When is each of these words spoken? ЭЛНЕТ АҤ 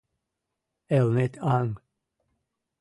ЭЛНЕТ 0.97 1.33
АҤ 1.55 1.69